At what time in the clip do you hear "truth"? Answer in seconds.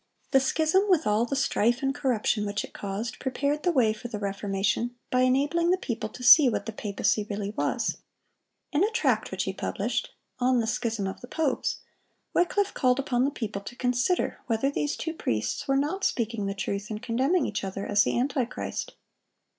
16.55-16.89